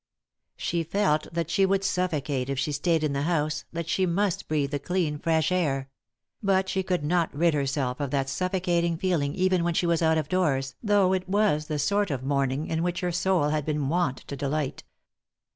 She 0.57 0.81
felt 0.83 1.27
that 1.31 1.51
she 1.51 1.63
would 1.63 1.83
suffocate 1.83 2.49
if 2.49 2.57
she 2.57 2.71
stayed 2.71 3.03
in 3.03 3.13
the 3.13 3.21
house, 3.21 3.65
that 3.71 3.87
she 3.87 4.07
must 4.07 4.47
breathe 4.47 4.71
the 4.71 4.79
clean, 4.79 5.19
fresh 5.19 5.51
air; 5.51 5.91
but 6.41 6.67
she 6.67 6.81
could 6.81 7.03
not 7.03 7.31
rid 7.35 7.53
herself 7.53 7.99
of 7.99 8.09
that 8.09 8.27
suffocating 8.27 8.97
feeling 8.97 9.35
even 9.35 9.63
when 9.63 9.75
she 9.75 9.85
was 9.85 10.01
out 10.01 10.17
of 10.17 10.27
doors, 10.27 10.73
though 10.81 11.13
it 11.13 11.29
was 11.29 11.67
the 11.67 11.77
sort 11.77 12.09
of 12.09 12.23
morning 12.23 12.65
in 12.65 12.81
which 12.81 13.01
her 13.01 13.11
soul 13.11 13.49
had 13.49 13.63
been 13.63 13.89
wont 13.89 14.17
to 14.25 14.35
delight. 14.35 14.81